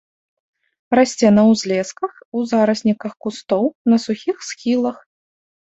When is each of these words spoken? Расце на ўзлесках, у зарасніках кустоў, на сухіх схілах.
Расце 0.99 1.27
на 1.37 1.43
ўзлесках, 1.51 2.11
у 2.41 2.41
зарасніках 2.53 3.13
кустоў, 3.27 3.63
на 3.95 4.05
сухіх 4.07 4.37
схілах. 4.51 4.97